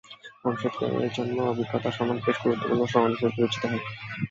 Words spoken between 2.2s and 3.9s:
বেশ গুরুত্বপূর্ণ সনদ হিসেবে বিবেচিত হয়।